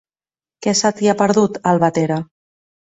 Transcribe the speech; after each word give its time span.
Què 0.67 0.73
se 0.79 0.91
t'hi 1.01 1.11
ha 1.13 1.17
perdut, 1.21 1.63
a 1.63 1.77
Albatera? 1.77 2.23